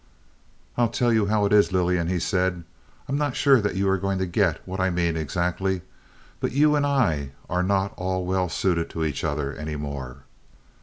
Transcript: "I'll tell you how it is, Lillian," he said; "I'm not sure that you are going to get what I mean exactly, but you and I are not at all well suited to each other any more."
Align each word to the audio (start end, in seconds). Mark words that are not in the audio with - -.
"I'll 0.77 0.89
tell 0.89 1.13
you 1.13 1.27
how 1.27 1.45
it 1.45 1.53
is, 1.53 1.71
Lillian," 1.71 2.07
he 2.07 2.17
said; 2.17 2.63
"I'm 3.07 3.19
not 3.19 3.35
sure 3.35 3.61
that 3.61 3.75
you 3.75 3.87
are 3.87 3.99
going 3.99 4.17
to 4.17 4.25
get 4.25 4.59
what 4.67 4.79
I 4.79 4.89
mean 4.89 5.15
exactly, 5.15 5.83
but 6.39 6.53
you 6.53 6.75
and 6.75 6.87
I 6.87 7.33
are 7.47 7.61
not 7.61 7.91
at 7.91 7.97
all 7.99 8.25
well 8.25 8.49
suited 8.49 8.89
to 8.89 9.05
each 9.05 9.23
other 9.23 9.53
any 9.53 9.75
more." 9.75 10.23